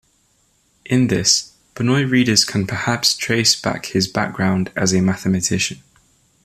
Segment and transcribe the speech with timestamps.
[0.83, 5.83] In this, Binoy readers can perhaps trace back his background as a Mathematician.